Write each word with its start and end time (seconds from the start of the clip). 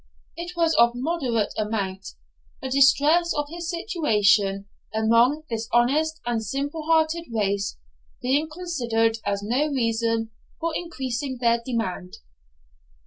It 0.35 0.53
was 0.57 0.73
of 0.79 0.93
moderate 0.95 1.53
amount; 1.59 2.15
the 2.59 2.69
distress 2.69 3.35
of 3.35 3.45
his 3.51 3.69
situation, 3.69 4.65
among 4.91 5.43
this 5.47 5.69
honest 5.71 6.19
and 6.25 6.43
simple 6.43 6.81
hearted 6.87 7.25
race, 7.31 7.77
being 8.19 8.49
considered 8.49 9.19
as 9.27 9.43
no 9.43 9.67
reason 9.67 10.31
for 10.59 10.73
increasing 10.75 11.37
their 11.39 11.61
demand. 11.63 12.15